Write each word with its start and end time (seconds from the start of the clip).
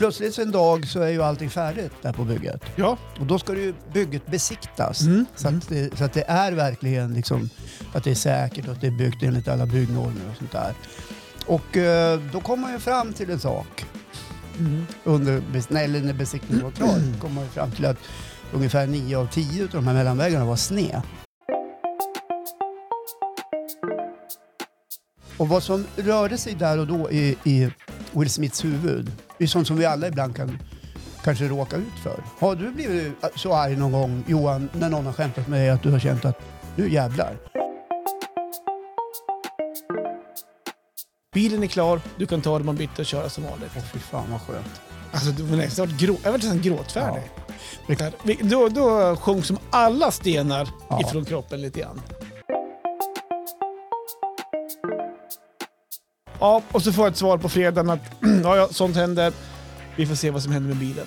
Plötsligt 0.00 0.38
en 0.38 0.50
dag 0.50 0.86
så 0.88 1.00
är 1.00 1.08
ju 1.08 1.22
allting 1.22 1.50
färdigt 1.50 1.92
där 2.02 2.12
på 2.12 2.24
bygget. 2.24 2.62
Ja. 2.76 2.98
Och 3.20 3.26
då 3.26 3.38
ska 3.38 3.54
ju 3.54 3.74
bygget 3.92 4.26
besiktas. 4.26 5.00
Mm. 5.00 5.26
Så, 5.34 5.48
att 5.48 5.68
det, 5.68 5.98
så 5.98 6.04
att 6.04 6.12
det 6.12 6.24
är 6.28 6.52
verkligen 6.52 7.14
liksom, 7.14 7.50
att 7.94 8.04
det 8.04 8.10
är 8.10 8.14
säkert 8.14 8.66
och 8.66 8.72
att 8.72 8.80
det 8.80 8.86
är 8.86 8.90
byggt 8.98 9.22
enligt 9.22 9.48
alla 9.48 9.66
byggnormer 9.66 10.30
och 10.30 10.36
sånt 10.38 10.52
där. 10.52 10.74
Och 11.46 11.76
eh, 11.76 12.20
då 12.32 12.40
kommer 12.40 12.62
man 12.62 12.72
ju 12.72 12.78
fram 12.78 13.12
till 13.12 13.30
en 13.30 13.40
sak. 13.40 13.84
Mm. 14.58 14.86
Under, 15.04 15.42
nej, 15.68 15.84
eller 15.84 16.00
när 16.00 16.12
besiktningen 16.12 16.64
var 16.64 16.70
klar 16.70 17.20
kom 17.20 17.34
man 17.34 17.44
ju 17.44 17.50
fram 17.50 17.70
till 17.70 17.86
att 17.86 17.98
ungefär 18.52 18.86
9 18.86 19.18
av 19.18 19.26
10 19.26 19.62
av 19.62 19.70
de 19.70 19.86
här 19.86 19.94
mellanväggarna 19.94 20.44
var 20.44 20.56
sned. 20.56 21.02
Och 25.36 25.48
vad 25.48 25.62
som 25.62 25.86
rörde 25.96 26.38
sig 26.38 26.54
där 26.54 26.78
och 26.78 26.86
då 26.86 27.10
i, 27.10 27.36
i 27.44 27.70
Will 28.12 28.30
Smiths 28.30 28.64
huvud 28.64 29.12
är 29.38 29.46
sånt 29.46 29.66
som 29.66 29.76
vi 29.76 29.84
alla 29.84 30.08
ibland 30.08 30.36
kan 30.36 30.58
kanske 31.24 31.44
råka 31.48 31.76
ut 31.76 31.98
för. 32.02 32.22
Har 32.38 32.56
du 32.56 32.70
blivit 32.70 33.12
så 33.36 33.54
arg 33.54 33.76
någon 33.76 33.92
gång 33.92 34.24
Johan 34.26 34.68
när 34.72 34.88
någon 34.88 35.06
har 35.06 35.12
skämtat 35.12 35.48
med 35.48 35.60
dig 35.60 35.70
att 35.70 35.82
du 35.82 35.90
har 35.90 35.98
känt 35.98 36.24
att 36.24 36.40
nu 36.76 36.92
jävlar. 36.92 37.36
Bilen 41.34 41.62
är 41.62 41.66
klar, 41.66 42.00
du 42.16 42.26
kan 42.26 42.40
ta 42.42 42.56
den 42.58 42.66
man 42.66 42.76
bitti 42.76 43.02
och 43.02 43.06
köra 43.06 43.28
som 43.28 43.44
vanligt. 43.44 43.70
Åh 43.76 43.82
fy 43.92 43.98
fan 43.98 44.30
vad 44.30 44.40
skönt. 44.40 44.80
Alltså, 45.12 45.30
du 45.30 45.42
var 45.42 45.56
nästan 45.56 45.96
grå, 45.98 46.16
jag 46.24 46.30
var 46.30 46.38
nästan 46.38 46.60
gråtfärdig. 46.62 47.22
Vi- 48.24 48.38
Då, 48.42 48.68
då 48.68 49.16
sjönk 49.16 49.44
som 49.44 49.58
alla 49.70 50.10
stenar 50.10 50.68
Ja. 50.88 51.00
ifrån 51.00 51.24
kroppen 51.24 51.60
lite 51.62 51.80
grann. 51.80 52.00
Ja, 56.40 56.62
och 56.72 56.82
så 56.82 56.92
får 56.92 57.04
jag 57.04 57.10
ett 57.10 57.16
svar 57.16 57.38
på 57.38 57.48
fredagen 57.48 57.90
att 57.90 58.00
ja, 58.42 58.56
ja, 58.56 58.68
sånt 58.70 58.96
händer. 58.96 59.32
Vi 59.96 60.06
får 60.06 60.14
se 60.14 60.30
vad 60.30 60.42
som 60.42 60.52
händer 60.52 60.68
med 60.68 60.78
bilen. 60.78 61.06